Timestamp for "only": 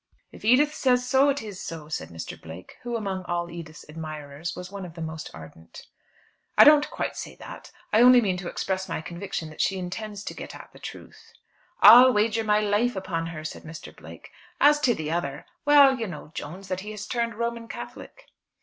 8.01-8.19